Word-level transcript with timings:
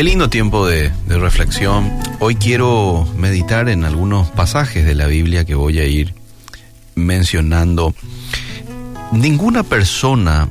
Qué 0.00 0.04
lindo 0.04 0.30
tiempo 0.30 0.66
de, 0.66 0.90
de, 1.08 1.18
reflexión. 1.18 1.92
Hoy 2.20 2.34
quiero 2.34 3.06
meditar 3.18 3.68
en 3.68 3.84
algunos 3.84 4.30
pasajes 4.30 4.86
de 4.86 4.94
la 4.94 5.06
Biblia 5.06 5.44
que 5.44 5.54
voy 5.54 5.78
a 5.78 5.84
ir 5.84 6.14
mencionando. 6.94 7.94
Ninguna 9.12 9.62
persona 9.62 10.48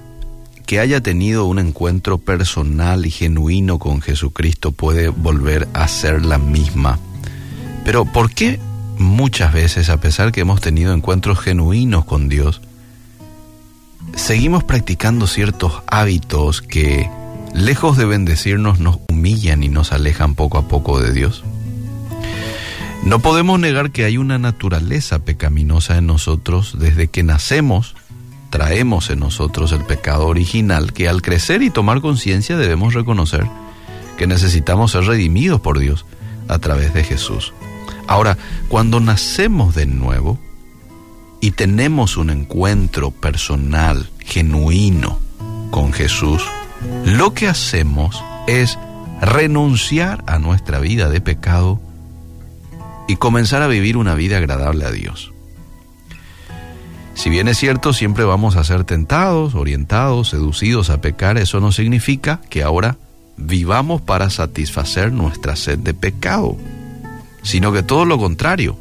que 0.68 0.80
haya 0.80 1.02
tenido 1.02 1.46
un 1.46 1.58
encuentro 1.58 2.20
personal 2.20 3.08
y 3.08 3.10
genuino 3.10 3.80
con 3.80 4.02
Jesucristo 4.02 4.72
puede 4.72 5.10
volver 5.10 5.68
a 5.74 5.88
ser 5.88 6.24
la 6.24 6.38
misma. 6.38 7.00
Pero 7.84 8.06
¿por 8.06 8.30
qué 8.30 8.60
muchas 9.00 9.52
veces, 9.52 9.90
a 9.90 10.00
pesar 10.00 10.32
que 10.32 10.42
hemos 10.42 10.62
tenido 10.62 10.94
encuentros 10.94 11.40
genuinos 11.40 12.06
con 12.06 12.30
Dios, 12.30 12.62
seguimos 14.16 14.64
practicando 14.64 15.26
ciertos 15.26 15.82
hábitos 15.88 16.62
que, 16.62 17.10
lejos 17.54 17.98
de 17.98 18.06
bendecirnos, 18.06 18.80
nos 18.80 19.00
humillan 19.10 19.64
y 19.64 19.70
nos 19.70 19.92
alejan 19.92 20.36
poco 20.36 20.58
a 20.58 20.68
poco 20.68 21.00
de 21.00 21.14
Dios? 21.14 21.44
No 23.04 23.20
podemos 23.20 23.60
negar 23.60 23.92
que 23.92 24.04
hay 24.04 24.18
una 24.18 24.38
naturaleza 24.38 25.20
pecaminosa 25.20 25.98
en 25.98 26.08
nosotros 26.08 26.78
desde 26.80 27.08
que 27.08 27.24
nacemos. 27.24 27.96
Traemos 28.50 29.10
en 29.10 29.20
nosotros 29.20 29.72
el 29.72 29.84
pecado 29.86 30.28
original 30.28 30.92
que 30.92 31.08
al 31.08 31.22
crecer 31.22 31.62
y 31.62 31.70
tomar 31.70 32.02
conciencia 32.02 32.58
debemos 32.58 32.94
reconocer 32.94 33.46
que 34.18 34.28
necesitamos 34.28 34.92
ser 34.92 35.06
redimidos 35.06 35.62
por 35.62 35.80
Dios 35.80 36.06
a 36.50 36.60
través 36.60 36.94
de 36.94 37.06
Jesús. 37.06 37.54
Ahora, 38.06 38.38
cuando 38.68 39.00
nacemos 39.00 39.76
de 39.76 39.86
nuevo 39.86 40.38
y 41.40 41.52
tenemos 41.52 42.18
un 42.18 42.32
encuentro 42.32 43.12
personal, 43.12 44.10
genuino 44.20 45.20
con 45.72 45.94
Jesús, 45.94 46.44
lo 47.06 47.34
que 47.34 47.48
hacemos 47.48 48.24
es 48.48 48.78
renunciar 49.22 50.24
a 50.28 50.40
nuestra 50.40 50.80
vida 50.80 51.10
de 51.10 51.22
pecado 51.22 51.80
y 53.08 53.18
comenzar 53.18 53.62
a 53.62 53.68
vivir 53.68 53.98
una 53.98 54.16
vida 54.16 54.38
agradable 54.38 54.86
a 54.86 54.92
Dios. 54.92 55.34
Si 57.16 57.30
bien 57.30 57.50
es 57.50 57.58
cierto, 57.58 57.92
siempre 57.92 58.24
vamos 58.24 58.56
a 58.56 58.64
ser 58.64 58.86
tentados, 58.86 59.56
orientados, 59.56 60.30
seducidos 60.30 60.90
a 60.90 61.02
pecar, 61.02 61.38
eso 61.38 61.60
no 61.60 61.72
significa 61.74 62.40
que 62.50 62.64
ahora 62.64 62.98
vivamos 63.36 64.02
para 64.02 64.30
satisfacer 64.30 65.12
nuestra 65.12 65.56
sed 65.56 65.80
de 65.80 65.94
pecado, 65.94 66.56
sino 67.42 67.74
que 67.74 67.84
todo 67.84 68.06
lo 68.06 68.18
contrario. 68.18 68.78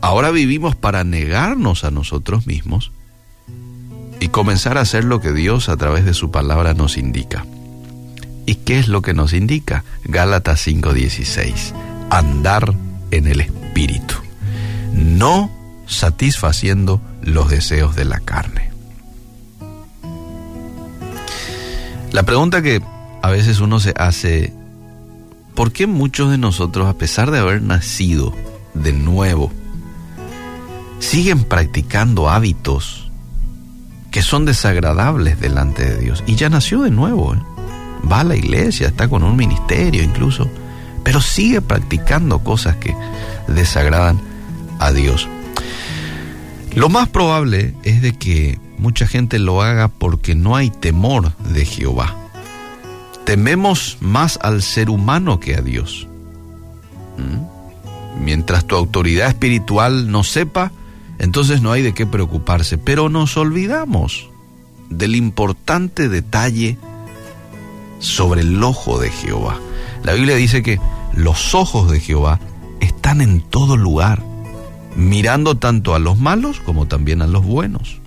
Ahora 0.00 0.30
vivimos 0.30 0.74
para 0.74 1.04
negarnos 1.04 1.84
a 1.84 1.90
nosotros 1.90 2.46
mismos 2.46 2.92
y 4.20 4.28
comenzar 4.28 4.76
a 4.76 4.82
hacer 4.82 5.04
lo 5.04 5.20
que 5.20 5.32
Dios 5.32 5.68
a 5.68 5.76
través 5.76 6.04
de 6.04 6.14
su 6.14 6.30
palabra 6.30 6.74
nos 6.74 6.98
indica. 6.98 7.46
¿Y 8.46 8.56
qué 8.56 8.78
es 8.78 8.88
lo 8.88 9.02
que 9.02 9.14
nos 9.14 9.32
indica? 9.32 9.84
Gálatas 10.04 10.60
5:16. 10.60 11.74
Andar 12.10 12.74
en 13.10 13.26
el 13.26 13.40
Espíritu, 13.40 14.14
no 14.92 15.50
satisfaciendo 15.86 17.00
los 17.22 17.48
deseos 17.48 17.96
de 17.96 18.04
la 18.04 18.20
carne. 18.20 18.70
La 22.12 22.24
pregunta 22.24 22.60
que 22.62 22.82
a 23.22 23.30
veces 23.30 23.60
uno 23.60 23.80
se 23.80 23.94
hace, 23.96 24.52
¿por 25.54 25.72
qué 25.72 25.86
muchos 25.86 26.30
de 26.30 26.38
nosotros, 26.38 26.88
a 26.88 26.94
pesar 26.94 27.30
de 27.30 27.38
haber 27.38 27.62
nacido 27.62 28.34
de 28.74 28.92
nuevo, 28.92 29.52
siguen 30.98 31.44
practicando 31.44 32.28
hábitos 32.28 33.09
que 34.10 34.22
son 34.22 34.44
desagradables 34.44 35.40
delante 35.40 35.84
de 35.84 35.98
Dios? 35.98 36.24
Y 36.26 36.36
ya 36.36 36.48
nació 36.48 36.82
de 36.82 36.90
nuevo, 36.90 37.34
¿eh? 37.34 37.38
va 38.10 38.20
a 38.20 38.24
la 38.24 38.36
iglesia, 38.36 38.88
está 38.88 39.08
con 39.08 39.22
un 39.22 39.36
ministerio 39.36 40.02
incluso, 40.02 40.50
pero 41.02 41.20
sigue 41.20 41.60
practicando 41.60 42.40
cosas 42.40 42.76
que 42.76 42.94
desagradan 43.48 44.20
a 44.78 44.92
Dios. 44.92 45.28
Lo 46.74 46.88
más 46.88 47.08
probable 47.08 47.74
es 47.82 48.00
de 48.00 48.12
que 48.12 48.58
mucha 48.78 49.06
gente 49.06 49.38
lo 49.38 49.62
haga 49.62 49.88
porque 49.88 50.34
no 50.34 50.56
hay 50.56 50.70
temor 50.70 51.36
de 51.38 51.64
Jehová. 51.64 52.14
Tememos 53.24 53.98
más 54.00 54.38
al 54.42 54.62
ser 54.62 54.88
humano 54.88 55.40
que 55.40 55.56
a 55.56 55.60
Dios. 55.60 56.06
¿Mm? 57.18 58.22
Mientras 58.24 58.66
tu 58.66 58.76
autoridad 58.76 59.28
espiritual 59.28 60.10
no 60.10 60.24
sepa, 60.24 60.72
entonces 61.20 61.60
no 61.60 61.70
hay 61.70 61.82
de 61.82 61.92
qué 61.92 62.06
preocuparse. 62.06 62.78
Pero 62.78 63.10
nos 63.10 63.36
olvidamos 63.36 64.28
del 64.88 65.14
importante 65.14 66.08
detalle 66.08 66.78
sobre 67.98 68.40
el 68.40 68.60
ojo 68.64 68.98
de 68.98 69.10
Jehová. 69.10 69.60
La 70.02 70.14
Biblia 70.14 70.36
dice 70.36 70.62
que 70.62 70.80
los 71.14 71.54
ojos 71.54 71.90
de 71.90 72.00
Jehová 72.00 72.40
están 72.80 73.20
en 73.20 73.42
todo 73.42 73.76
lugar, 73.76 74.22
mirando 74.96 75.58
tanto 75.58 75.94
a 75.94 75.98
los 75.98 76.18
malos 76.18 76.58
como 76.60 76.88
también 76.88 77.20
a 77.20 77.26
los 77.26 77.44
buenos. 77.44 78.00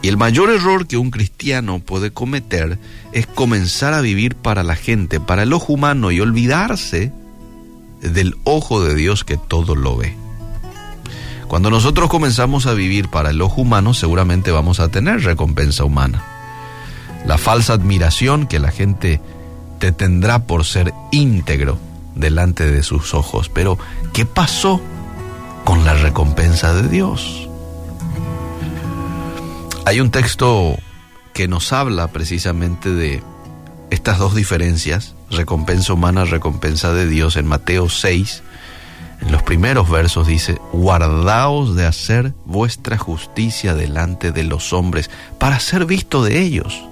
Y 0.00 0.08
el 0.08 0.16
mayor 0.16 0.48
error 0.48 0.86
que 0.86 0.96
un 0.96 1.10
cristiano 1.10 1.80
puede 1.80 2.10
cometer 2.10 2.78
es 3.12 3.26
comenzar 3.26 3.92
a 3.92 4.00
vivir 4.00 4.34
para 4.34 4.62
la 4.62 4.76
gente, 4.76 5.20
para 5.20 5.42
el 5.42 5.52
ojo 5.52 5.74
humano 5.74 6.10
y 6.10 6.20
olvidarse 6.20 7.12
del 8.00 8.34
ojo 8.44 8.82
de 8.82 8.94
Dios 8.94 9.24
que 9.24 9.36
todo 9.36 9.74
lo 9.74 9.98
ve. 9.98 10.19
Cuando 11.50 11.68
nosotros 11.68 12.08
comenzamos 12.08 12.66
a 12.66 12.74
vivir 12.74 13.08
para 13.08 13.30
el 13.30 13.42
ojo 13.42 13.62
humano, 13.62 13.92
seguramente 13.92 14.52
vamos 14.52 14.78
a 14.78 14.86
tener 14.86 15.24
recompensa 15.24 15.82
humana. 15.82 16.22
La 17.26 17.38
falsa 17.38 17.72
admiración 17.72 18.46
que 18.46 18.60
la 18.60 18.70
gente 18.70 19.20
te 19.80 19.90
tendrá 19.90 20.44
por 20.44 20.64
ser 20.64 20.94
íntegro 21.10 21.76
delante 22.14 22.70
de 22.70 22.84
sus 22.84 23.14
ojos. 23.14 23.48
Pero, 23.48 23.80
¿qué 24.12 24.24
pasó 24.26 24.80
con 25.64 25.84
la 25.84 25.94
recompensa 25.94 26.72
de 26.72 26.88
Dios? 26.88 27.48
Hay 29.86 29.98
un 29.98 30.12
texto 30.12 30.78
que 31.34 31.48
nos 31.48 31.72
habla 31.72 32.12
precisamente 32.12 32.90
de 32.90 33.24
estas 33.90 34.18
dos 34.18 34.36
diferencias, 34.36 35.16
recompensa 35.32 35.94
humana, 35.94 36.24
recompensa 36.24 36.92
de 36.92 37.08
Dios, 37.08 37.34
en 37.34 37.46
Mateo 37.46 37.88
6. 37.88 38.44
Primeros 39.50 39.90
versos 39.90 40.28
dice, 40.28 40.60
guardaos 40.72 41.74
de 41.74 41.84
hacer 41.84 42.34
vuestra 42.44 42.96
justicia 42.96 43.74
delante 43.74 44.30
de 44.30 44.44
los 44.44 44.72
hombres 44.72 45.10
para 45.40 45.58
ser 45.58 45.86
visto 45.86 46.22
de 46.22 46.40
ellos. 46.40 46.84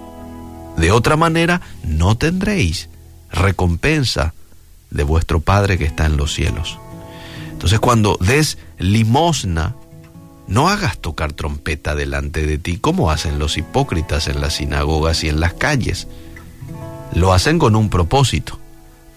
De 0.77 0.91
otra 0.91 1.17
manera, 1.17 1.61
no 1.85 2.17
tendréis 2.17 2.89
recompensa 3.31 4.35
de 4.91 5.05
vuestro 5.05 5.39
Padre 5.39 5.79
que 5.79 5.85
está 5.85 6.07
en 6.07 6.17
los 6.17 6.35
cielos. 6.35 6.81
Entonces, 7.53 7.79
cuando 7.79 8.19
des 8.21 8.59
limosna, 8.79 9.77
no 10.49 10.69
hagas 10.69 10.99
tocar 10.99 11.33
trompeta 11.35 11.95
delante 11.95 12.45
de 12.45 12.59
ti, 12.59 12.79
como 12.79 13.13
hacen 13.13 13.39
los 13.39 13.57
hipócritas 13.57 14.27
en 14.27 14.41
las 14.41 14.55
sinagogas 14.55 15.23
y 15.23 15.29
en 15.29 15.39
las 15.39 15.53
calles. 15.53 16.09
Lo 17.15 17.33
hacen 17.33 17.61
con 17.61 17.77
un 17.77 17.89
propósito, 17.89 18.59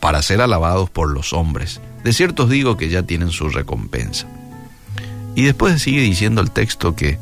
para 0.01 0.22
ser 0.22 0.41
alabados 0.41 0.89
por 0.89 1.09
los 1.09 1.31
hombres. 1.31 1.79
De 2.03 2.12
cierto 2.12 2.44
os 2.44 2.50
digo 2.50 2.75
que 2.75 2.89
ya 2.89 3.03
tienen 3.03 3.29
su 3.29 3.47
recompensa. 3.50 4.28
Y 5.35 5.44
después 5.44 5.81
sigue 5.81 6.01
diciendo 6.01 6.41
el 6.41 6.51
texto 6.51 6.95
que 6.95 7.17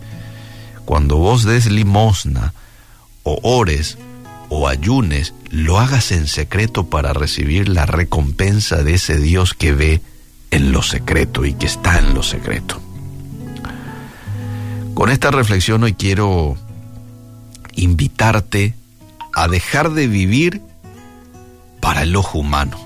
cuando 0.85 1.17
vos 1.17 1.43
des 1.43 1.69
limosna 1.69 2.53
o 3.21 3.39
ores, 3.43 3.99
o 4.49 4.67
ayunes, 4.67 5.35
lo 5.51 5.79
hagas 5.79 6.11
en 6.11 6.25
secreto 6.25 6.89
para 6.89 7.13
recibir 7.13 7.69
la 7.69 7.85
recompensa 7.85 8.81
de 8.81 8.95
ese 8.95 9.19
Dios 9.19 9.53
que 9.53 9.73
ve 9.73 10.01
en 10.49 10.71
lo 10.71 10.81
secreto 10.81 11.45
y 11.45 11.53
que 11.53 11.67
está 11.67 11.99
en 11.99 12.15
lo 12.15 12.23
secreto. 12.23 12.81
Con 14.95 15.11
esta 15.11 15.29
reflexión 15.29 15.83
hoy 15.83 15.93
quiero 15.93 16.57
invitarte 17.75 18.73
a 19.33 19.47
dejar 19.47 19.91
de 19.91 20.07
vivir 20.07 20.61
para 21.89 22.03
el 22.03 22.15
ojo 22.15 22.37
humano, 22.37 22.77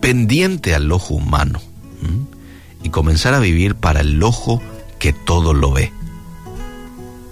pendiente 0.00 0.74
al 0.74 0.90
ojo 0.90 1.12
humano, 1.12 1.60
y 2.82 2.88
comenzar 2.88 3.34
a 3.34 3.40
vivir 3.40 3.74
para 3.74 4.00
el 4.00 4.22
ojo 4.22 4.62
que 4.98 5.12
todo 5.12 5.52
lo 5.52 5.70
ve. 5.70 5.92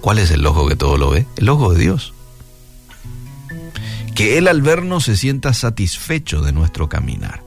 ¿Cuál 0.03 0.19
es 0.19 0.31
el 0.31 0.45
ojo 0.45 0.69
que 0.69 0.77
todo 0.77 0.99
lo 0.99 1.09
ve? 1.09 1.25
El 1.39 1.49
ojo 1.49 1.73
de 1.73 1.81
Dios 1.81 2.13
que 4.15 4.37
Él 4.37 4.47
al 4.47 4.61
vernos 4.61 5.05
se 5.05 5.17
sienta 5.17 5.55
satisfecho 5.55 6.43
de 6.43 6.53
nuestro 6.53 6.91
caminar. 6.91 7.43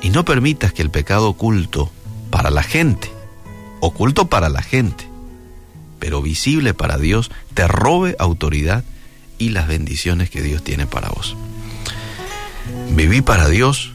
Y 0.00 0.10
no 0.10 0.24
permitas 0.24 0.72
que 0.72 0.82
el 0.82 0.90
pecado 0.90 1.30
oculto 1.30 1.90
para 2.30 2.50
la 2.50 2.62
gente, 2.62 3.10
oculto 3.80 4.28
para 4.28 4.48
la 4.48 4.62
gente, 4.62 5.08
pero 5.98 6.22
visible 6.22 6.72
para 6.72 6.98
Dios, 6.98 7.32
te 7.54 7.66
robe 7.66 8.14
autoridad 8.20 8.84
y 9.38 9.48
las 9.48 9.66
bendiciones 9.66 10.30
que 10.30 10.42
Dios 10.42 10.62
tiene 10.62 10.86
para 10.86 11.08
vos. 11.08 11.34
Viví 12.90 13.22
para 13.22 13.48
Dios 13.48 13.92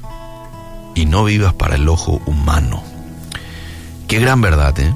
y 0.95 1.05
no 1.05 1.23
vivas 1.23 1.53
para 1.53 1.75
el 1.75 1.87
ojo 1.89 2.21
humano. 2.25 2.83
Qué 4.07 4.19
gran 4.19 4.41
verdad, 4.41 4.77
¿eh? 4.79 4.95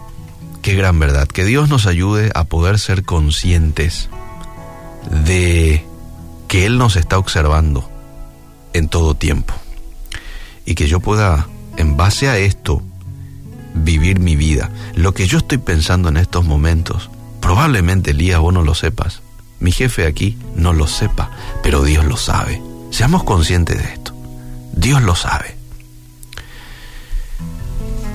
Qué 0.61 0.75
gran 0.75 0.99
verdad. 0.99 1.27
Que 1.27 1.45
Dios 1.45 1.69
nos 1.69 1.85
ayude 1.85 2.31
a 2.35 2.45
poder 2.45 2.79
ser 2.79 3.03
conscientes 3.03 4.09
de 5.25 5.85
que 6.47 6.65
Él 6.65 6.77
nos 6.77 6.95
está 6.95 7.17
observando 7.17 7.89
en 8.73 8.87
todo 8.87 9.15
tiempo 9.15 9.53
y 10.65 10.75
que 10.75 10.87
yo 10.87 10.99
pueda, 10.99 11.47
en 11.77 11.97
base 11.97 12.29
a 12.29 12.37
esto, 12.37 12.81
vivir 13.73 14.19
mi 14.19 14.35
vida. 14.35 14.69
Lo 14.95 15.13
que 15.13 15.27
yo 15.27 15.39
estoy 15.39 15.57
pensando 15.57 16.09
en 16.09 16.17
estos 16.17 16.45
momentos, 16.45 17.09
probablemente 17.39 18.11
Elías 18.11 18.39
vos 18.39 18.53
no 18.53 18.61
lo 18.61 18.75
sepas, 18.75 19.21
mi 19.59 19.71
jefe 19.71 20.05
aquí 20.05 20.37
no 20.55 20.73
lo 20.73 20.87
sepa, 20.87 21.31
pero 21.63 21.83
Dios 21.83 22.05
lo 22.05 22.17
sabe. 22.17 22.61
Seamos 22.99 23.23
conscientes 23.23 23.77
de 23.77 23.93
esto. 23.93 24.13
Dios 24.73 25.01
lo 25.01 25.15
sabe. 25.15 25.55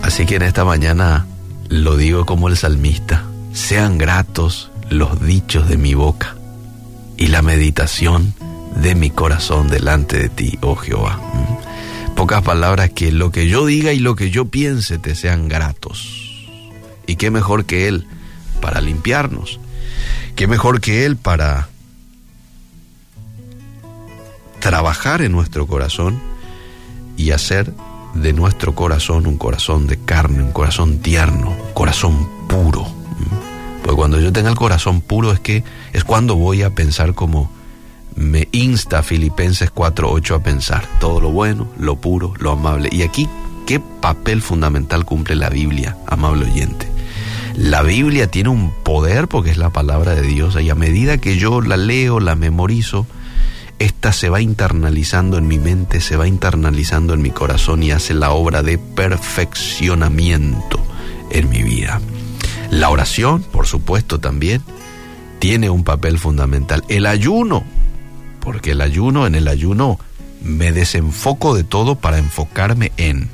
Así 0.02 0.26
que 0.26 0.36
en 0.36 0.42
esta 0.42 0.66
mañana 0.66 1.24
lo 1.70 1.96
digo 1.96 2.26
como 2.26 2.48
el 2.48 2.58
salmista, 2.58 3.24
sean 3.54 3.96
gratos 3.96 4.70
los 4.90 5.24
dichos 5.24 5.70
de 5.70 5.78
mi 5.78 5.94
boca 5.94 6.36
y 7.16 7.28
la 7.28 7.40
meditación 7.40 8.34
de 8.76 8.94
mi 8.94 9.08
corazón 9.08 9.68
delante 9.68 10.18
de 10.18 10.28
ti, 10.28 10.58
oh 10.60 10.76
Jehová. 10.76 11.18
¿Mm? 11.32 12.14
Pocas 12.14 12.42
palabras 12.42 12.90
que 12.90 13.10
lo 13.10 13.30
que 13.30 13.48
yo 13.48 13.64
diga 13.64 13.94
y 13.94 14.00
lo 14.00 14.16
que 14.16 14.28
yo 14.28 14.44
piense 14.50 14.98
te 14.98 15.14
sean 15.14 15.48
gratos. 15.48 16.46
Y 17.06 17.16
qué 17.16 17.30
mejor 17.30 17.64
que 17.64 17.88
Él 17.88 18.06
para 18.60 18.82
limpiarnos. 18.82 19.60
Qué 20.36 20.46
mejor 20.46 20.82
que 20.82 21.06
Él 21.06 21.16
para 21.16 21.68
trabajar 24.64 25.20
en 25.20 25.30
nuestro 25.30 25.66
corazón 25.66 26.18
y 27.18 27.32
hacer 27.32 27.70
de 28.14 28.32
nuestro 28.32 28.74
corazón 28.74 29.26
un 29.26 29.36
corazón 29.36 29.86
de 29.86 29.98
carne, 29.98 30.42
un 30.42 30.52
corazón 30.52 31.00
tierno, 31.00 31.50
un 31.50 31.72
corazón 31.74 32.26
puro. 32.48 32.88
Porque 33.82 33.94
cuando 33.94 34.18
yo 34.18 34.32
tenga 34.32 34.48
el 34.48 34.56
corazón 34.56 35.02
puro 35.02 35.32
es 35.32 35.40
que 35.40 35.64
es 35.92 36.02
cuando 36.02 36.36
voy 36.36 36.62
a 36.62 36.74
pensar 36.74 37.12
como 37.12 37.52
me 38.16 38.48
insta 38.52 39.02
Filipenses 39.02 39.70
4:8 39.70 40.36
a 40.36 40.42
pensar 40.42 40.88
todo 40.98 41.20
lo 41.20 41.30
bueno, 41.30 41.68
lo 41.78 41.96
puro, 41.96 42.32
lo 42.38 42.50
amable. 42.50 42.88
Y 42.90 43.02
aquí, 43.02 43.28
¿qué 43.66 43.80
papel 44.00 44.40
fundamental 44.40 45.04
cumple 45.04 45.34
la 45.34 45.50
Biblia, 45.50 45.98
amable 46.06 46.46
oyente? 46.46 46.88
La 47.54 47.82
Biblia 47.82 48.30
tiene 48.30 48.48
un 48.48 48.70
poder 48.82 49.28
porque 49.28 49.50
es 49.50 49.58
la 49.58 49.68
palabra 49.68 50.14
de 50.14 50.22
Dios 50.22 50.56
y 50.58 50.70
a 50.70 50.74
medida 50.74 51.18
que 51.18 51.36
yo 51.36 51.60
la 51.60 51.76
leo, 51.76 52.18
la 52.18 52.34
memorizo, 52.34 53.06
esta 53.78 54.12
se 54.12 54.28
va 54.28 54.40
internalizando 54.40 55.38
en 55.38 55.46
mi 55.46 55.58
mente, 55.58 56.00
se 56.00 56.16
va 56.16 56.26
internalizando 56.26 57.14
en 57.14 57.22
mi 57.22 57.30
corazón 57.30 57.82
y 57.82 57.90
hace 57.90 58.14
la 58.14 58.32
obra 58.32 58.62
de 58.62 58.78
perfeccionamiento 58.78 60.80
en 61.30 61.48
mi 61.48 61.62
vida. 61.62 62.00
La 62.70 62.90
oración, 62.90 63.42
por 63.42 63.66
supuesto, 63.66 64.20
también 64.20 64.62
tiene 65.38 65.70
un 65.70 65.84
papel 65.84 66.18
fundamental. 66.18 66.84
El 66.88 67.06
ayuno, 67.06 67.64
porque 68.40 68.72
el 68.72 68.80
ayuno, 68.80 69.26
en 69.26 69.34
el 69.34 69.48
ayuno 69.48 69.98
me 70.42 70.72
desenfoco 70.72 71.54
de 71.54 71.64
todo 71.64 71.96
para 71.96 72.18
enfocarme 72.18 72.92
en, 72.96 73.28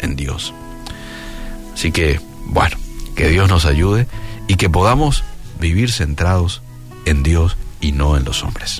en 0.00 0.16
Dios. 0.16 0.54
Así 1.74 1.92
que, 1.92 2.20
bueno, 2.46 2.76
que 3.14 3.28
Dios 3.28 3.48
nos 3.48 3.66
ayude 3.66 4.06
y 4.48 4.56
que 4.56 4.70
podamos 4.70 5.24
vivir 5.60 5.92
centrados 5.92 6.62
en 7.04 7.22
Dios 7.22 7.56
y 7.80 7.92
no 7.92 8.16
en 8.16 8.24
los 8.24 8.42
hombres. 8.42 8.76